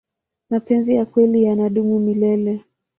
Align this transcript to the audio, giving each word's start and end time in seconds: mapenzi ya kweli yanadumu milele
mapenzi 0.49 0.95
ya 0.95 1.05
kweli 1.05 1.43
yanadumu 1.43 1.99
milele 1.99 2.65